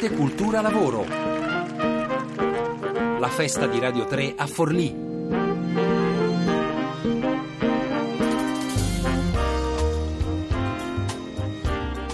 [0.00, 1.04] Arte, Cultura, Lavoro.
[3.18, 4.96] La festa di Radio 3 a Forlì.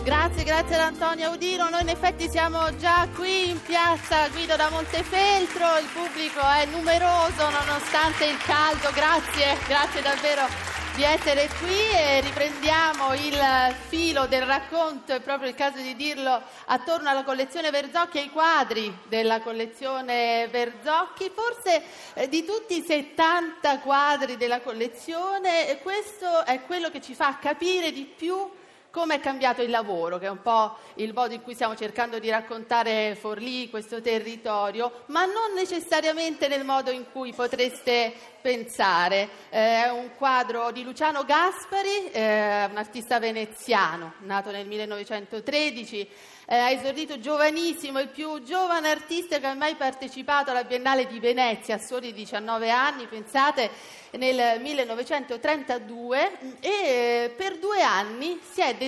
[0.03, 1.69] Grazie, grazie ad Antonio Audino.
[1.69, 7.49] Noi in effetti siamo già qui in piazza Guido da Montefeltro, il pubblico è numeroso
[7.51, 8.91] nonostante il caldo.
[8.93, 15.55] Grazie, grazie davvero di essere qui e riprendiamo il filo del racconto, è proprio il
[15.55, 21.31] caso di dirlo, attorno alla collezione Verzocchi e ai quadri della collezione Verzocchi.
[21.35, 21.83] Forse
[22.15, 27.93] eh, di tutti i 70 quadri della collezione, questo è quello che ci fa capire
[27.93, 28.49] di più
[28.97, 32.19] come è cambiato il lavoro, che è un po' il modo in cui stiamo cercando
[32.19, 39.29] di raccontare Forlì, questo territorio, ma non necessariamente nel modo in cui potreste pensare.
[39.51, 46.09] Eh, è un quadro di Luciano Gaspari, eh, un artista veneziano, nato nel 1913
[46.49, 51.19] eh, ha esordito giovanissimo, il più giovane artista che ha mai partecipato alla Biennale di
[51.19, 53.69] Venezia a soli 19 anni, pensate,
[54.13, 58.86] nel 1932 e eh, per due anni si è dedicato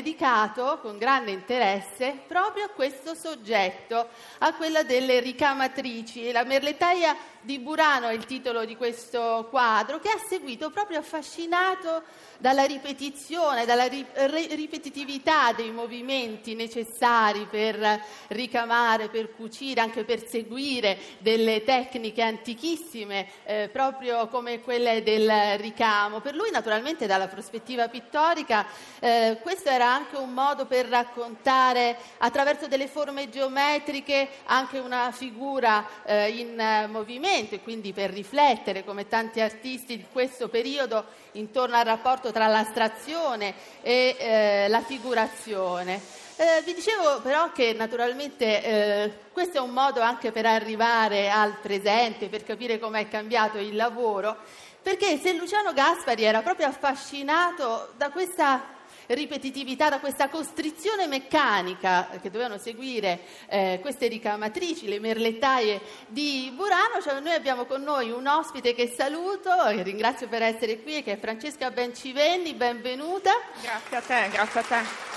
[0.81, 6.31] con grande interesse proprio a questo soggetto, a quella delle ricamatrici.
[6.31, 12.03] La merlettaia di Burano è il titolo di questo quadro che ha seguito proprio affascinato
[12.39, 14.07] dalla ripetizione, dalla ri-
[14.51, 23.69] ripetitività dei movimenti necessari per ricamare, per cucire, anche per seguire delle tecniche antichissime, eh,
[23.73, 26.21] proprio come quelle del ricamo.
[26.21, 28.67] Per lui, naturalmente, dalla prospettiva pittorica,
[29.01, 35.85] eh, questo era anche un modo per raccontare attraverso delle forme geometriche anche una figura
[36.05, 41.85] eh, in movimento e quindi per riflettere, come tanti artisti di questo periodo, intorno al
[41.85, 46.01] rapporto tra l'astrazione e eh, la figurazione.
[46.41, 51.57] Eh, vi dicevo però che naturalmente eh, questo è un modo anche per arrivare al
[51.61, 54.37] presente, per capire come è cambiato il lavoro,
[54.81, 58.77] perché se Luciano Gaspari era proprio affascinato da questa
[59.09, 67.01] ripetitività, da questa costrizione meccanica che dovevano seguire eh, queste ricamatrici, le merlettaie di Burano.
[67.03, 71.13] Cioè, noi abbiamo con noi un ospite che saluto, che ringrazio per essere qui, che
[71.13, 73.33] è Francesca Bencivenni, benvenuta.
[73.63, 75.08] Grazie a te, grazie a te.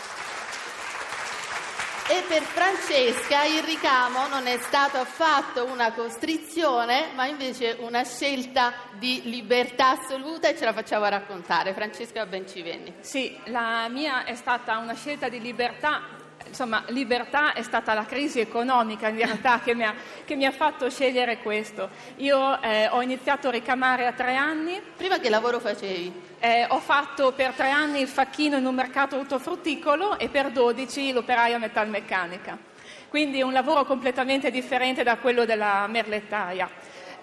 [2.12, 8.74] E per Francesca il ricamo non è stato affatto una costrizione, ma invece una scelta
[9.00, 11.74] di libertà assoluta e ce la facciamo raccontare.
[11.74, 12.96] Francesca Bencivenni.
[13.00, 18.40] Sì, la mia è stata una scelta di libertà insomma, libertà è stata la crisi
[18.40, 19.94] economica in realtà che mi ha,
[20.26, 21.90] che mi ha fatto scegliere questo.
[22.18, 24.82] Io eh, ho iniziato a ricamare a tre anni.
[24.96, 26.30] Prima che lavoro facevi?
[26.40, 31.12] Eh, ho fatto per tre anni il facchino in un mercato ortofrutticolo e per dodici
[31.12, 32.58] l'operaia metalmeccanica.
[33.08, 36.70] Quindi un lavoro completamente differente da quello della merlettaia.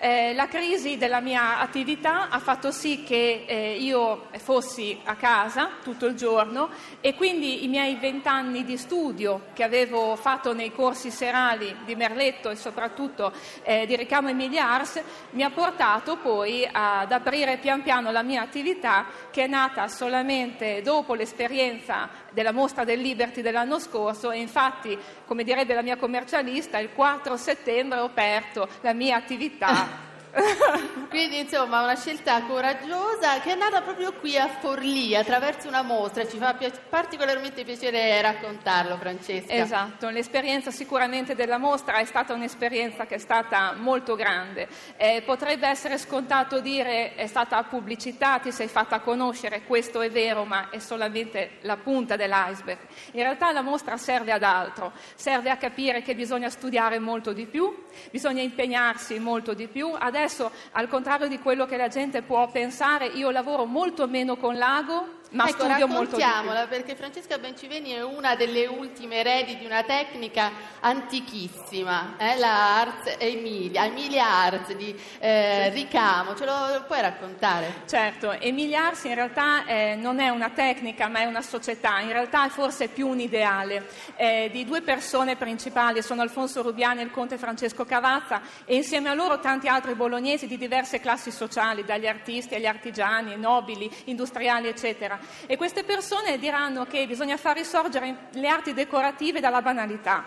[0.01, 5.71] Eh, la crisi della mia attività ha fatto sì che eh, io fossi a casa
[5.83, 6.69] tutto il giorno
[7.01, 12.49] e quindi i miei vent'anni di studio che avevo fatto nei corsi serali di Merletto
[12.49, 13.33] e soprattutto
[13.65, 18.43] eh, di Ricamo Emilia Ars mi ha portato poi ad aprire pian piano la mia
[18.43, 24.97] attività che è nata solamente dopo l'esperienza della mostra del Liberty dell'anno scorso e infatti,
[25.27, 29.87] come direbbe la mia commercialista, il 4 settembre ho aperto la mia attività
[31.09, 36.27] Quindi insomma una scelta coraggiosa che è nata proprio qui a Forlì attraverso una mostra,
[36.29, 39.53] ci fa pi- particolarmente piacere raccontarlo Francesca.
[39.53, 45.67] Esatto, l'esperienza sicuramente della mostra è stata un'esperienza che è stata molto grande, eh, potrebbe
[45.67, 50.79] essere scontato dire è stata pubblicità, ti sei fatta conoscere, questo è vero ma è
[50.79, 52.79] solamente la punta dell'iceberg.
[53.13, 57.47] In realtà la mostra serve ad altro, serve a capire che bisogna studiare molto di
[57.47, 59.95] più, bisogna impegnarsi molto di più.
[59.99, 64.37] Adesso adesso, al contrario di quello che la gente può pensare, io lavoro molto meno
[64.37, 66.69] con l'ago ma ecco, studio molto di più.
[66.69, 70.51] perché Francesca Benciveni è una delle ultime eredi di una tecnica
[70.81, 77.83] antichissima, eh, la Ars Emilia, Emilia Ars di eh, Ricamo, ce lo, puoi raccontare?
[77.87, 82.13] Certo, Emilia Ars in realtà eh, non è una tecnica ma è una società, in
[82.13, 83.87] realtà è forse più un ideale
[84.17, 89.11] eh, di due persone principali, sono Alfonso Rubiani e il conte Francesco Cavazza e insieme
[89.11, 94.67] a loro tanti altri bolognesi di diverse classi sociali, dagli artisti agli artigiani, nobili, industriali
[94.67, 95.19] eccetera.
[95.47, 100.25] E queste persone diranno che bisogna far risorgere le arti decorative dalla banalità.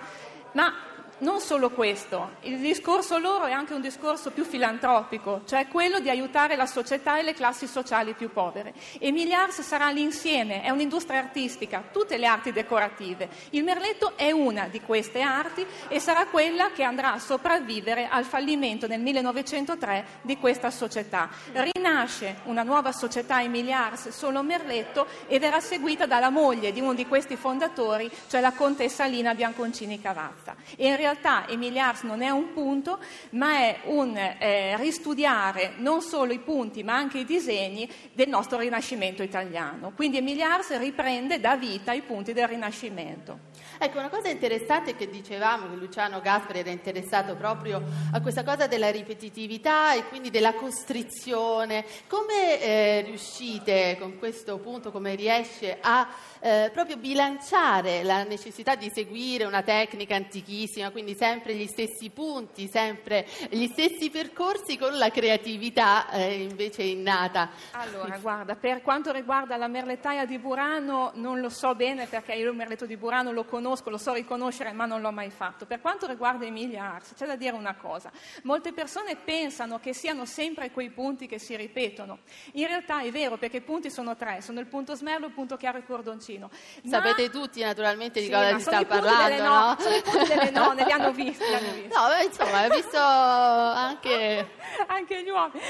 [0.53, 0.71] Ma
[1.21, 6.09] non solo questo, il discorso loro è anche un discorso più filantropico, cioè quello di
[6.09, 8.73] aiutare la società e le classi sociali più povere.
[8.99, 13.29] E Miliars sarà l'insieme, è un'industria artistica, tutte le arti decorative.
[13.51, 18.25] Il merletto è una di queste arti e sarà quella che andrà a sopravvivere al
[18.25, 21.29] fallimento nel 1903 di questa società.
[21.51, 27.05] Rinasce una nuova società Emiliars solo merletto e verrà seguita dalla moglie di uno di
[27.05, 30.55] questi fondatori, cioè la contessa Lina Bianconcini Cavazza.
[30.75, 31.09] E in realtà
[31.47, 32.99] Emiliars non è un punto,
[33.31, 38.59] ma è un eh, ristudiare non solo i punti ma anche i disegni del nostro
[38.59, 39.91] Rinascimento italiano.
[39.95, 43.49] Quindi Emiliars riprende da vita i punti del Rinascimento.
[43.83, 47.81] Ecco, una cosa interessante che dicevamo, che Luciano Gaspari era interessato proprio
[48.11, 51.83] a questa cosa della ripetitività e quindi della costrizione.
[52.07, 56.07] Come eh, riuscite con questo punto, come riesce a
[56.39, 62.67] eh, proprio bilanciare la necessità di seguire una tecnica antichissima, quindi sempre gli stessi punti,
[62.67, 67.49] sempre gli stessi percorsi con la creatività eh, invece innata?
[67.71, 72.51] Allora, guarda, per quanto riguarda la merlettaia di Burano non lo so bene perché io
[72.51, 75.65] il merletto di Burano lo conosco lo so riconoscere, ma non l'ho mai fatto.
[75.65, 78.11] Per quanto riguarda Emilia Ars, c'è da dire una cosa.
[78.43, 82.19] Molte persone pensano che siano sempre quei punti che si ripetono.
[82.53, 85.57] In realtà è vero, perché i punti sono tre, sono il punto smerlo, il punto
[85.57, 86.51] chiaro e il cordoncino.
[86.85, 89.49] Sapete tutti naturalmente di sì, cosa si sta parlando, no?
[89.49, 89.77] no?
[89.79, 90.51] Sono i punti delle
[90.81, 91.43] nonne, li hanno visti.
[91.45, 91.93] Li hanno visti.
[91.93, 94.49] No, beh, insomma, hai visto anche...
[94.87, 95.63] anche gli uomini.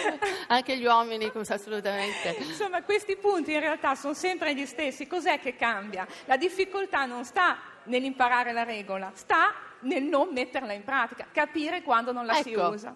[0.48, 2.36] anche gli uomini, assolutamente.
[2.40, 5.08] Insomma, questi punti in realtà sono sempre gli stessi.
[5.08, 6.08] Cos'è che cambia?
[6.26, 12.12] La difficoltà non sta nell'imparare la regola, sta nel non metterla in pratica, capire quando
[12.12, 12.44] non la ecco.
[12.44, 12.96] si usa.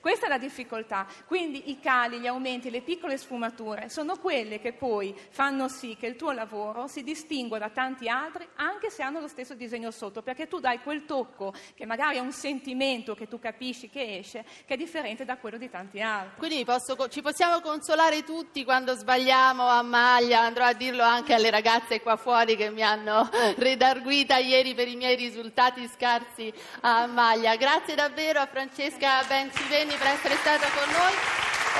[0.00, 1.06] Questa è la difficoltà.
[1.26, 6.06] Quindi i cali, gli aumenti, le piccole sfumature sono quelle che poi fanno sì che
[6.06, 10.22] il tuo lavoro si distingua da tanti altri, anche se hanno lo stesso disegno sotto,
[10.22, 14.44] perché tu dai quel tocco che magari è un sentimento che tu capisci che esce,
[14.66, 16.38] che è differente da quello di tanti altri.
[16.38, 21.50] Quindi posso, ci possiamo consolare tutti quando sbagliamo a maglia, andrò a dirlo anche alle
[21.50, 27.56] ragazze qua fuori che mi hanno redarguita ieri per i miei risultati scarsi a maglia.
[27.56, 31.14] Grazie davvero a Francesca Benci Benny per essere stata con noi.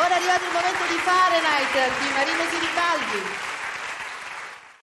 [0.02, 3.53] Ora è arrivato il momento di Fahrenheit di Marino Siribaldi.